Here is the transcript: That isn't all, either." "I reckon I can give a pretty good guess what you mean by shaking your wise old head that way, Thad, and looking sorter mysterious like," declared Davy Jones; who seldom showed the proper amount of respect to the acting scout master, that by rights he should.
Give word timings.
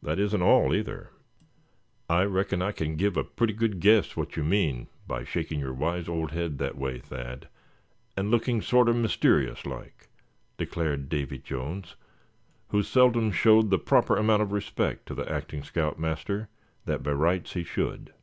That 0.00 0.18
isn't 0.18 0.40
all, 0.40 0.74
either." 0.74 1.10
"I 2.08 2.22
reckon 2.22 2.62
I 2.62 2.72
can 2.72 2.96
give 2.96 3.18
a 3.18 3.22
pretty 3.22 3.52
good 3.52 3.80
guess 3.80 4.16
what 4.16 4.34
you 4.34 4.42
mean 4.42 4.86
by 5.06 5.24
shaking 5.24 5.60
your 5.60 5.74
wise 5.74 6.08
old 6.08 6.30
head 6.30 6.56
that 6.56 6.78
way, 6.78 7.00
Thad, 7.00 7.48
and 8.16 8.30
looking 8.30 8.62
sorter 8.62 8.94
mysterious 8.94 9.66
like," 9.66 10.08
declared 10.56 11.10
Davy 11.10 11.36
Jones; 11.38 11.96
who 12.68 12.82
seldom 12.82 13.30
showed 13.30 13.68
the 13.68 13.78
proper 13.78 14.16
amount 14.16 14.40
of 14.40 14.52
respect 14.52 15.04
to 15.04 15.14
the 15.14 15.30
acting 15.30 15.62
scout 15.62 15.98
master, 16.00 16.48
that 16.86 17.02
by 17.02 17.12
rights 17.12 17.52
he 17.52 17.62
should. 17.62 18.14